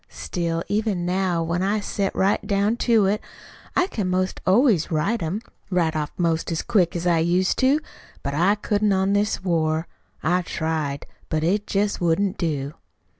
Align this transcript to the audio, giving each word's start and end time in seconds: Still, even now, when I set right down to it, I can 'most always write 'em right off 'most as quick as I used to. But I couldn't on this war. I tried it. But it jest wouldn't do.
Still, 0.09 0.63
even 0.67 1.05
now, 1.05 1.43
when 1.43 1.61
I 1.61 1.79
set 1.79 2.15
right 2.15 2.41
down 2.47 2.75
to 2.77 3.05
it, 3.05 3.21
I 3.75 3.85
can 3.85 4.07
'most 4.09 4.41
always 4.47 4.89
write 4.89 5.21
'em 5.21 5.43
right 5.69 5.95
off 5.95 6.11
'most 6.17 6.51
as 6.51 6.63
quick 6.63 6.95
as 6.95 7.05
I 7.05 7.19
used 7.19 7.59
to. 7.59 7.79
But 8.23 8.33
I 8.33 8.55
couldn't 8.55 8.93
on 8.93 9.13
this 9.13 9.43
war. 9.43 9.85
I 10.23 10.41
tried 10.41 11.03
it. 11.03 11.07
But 11.29 11.43
it 11.43 11.67
jest 11.67 12.01
wouldn't 12.01 12.39
do. 12.39 12.73